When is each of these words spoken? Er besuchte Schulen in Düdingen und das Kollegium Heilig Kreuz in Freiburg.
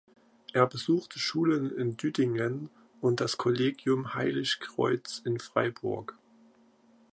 Er 0.51 0.65
besuchte 0.65 1.19
Schulen 1.19 1.69
in 1.77 1.95
Düdingen 1.95 2.71
und 3.01 3.21
das 3.21 3.37
Kollegium 3.37 4.15
Heilig 4.15 4.59
Kreuz 4.59 5.21
in 5.25 5.37
Freiburg. 5.39 6.17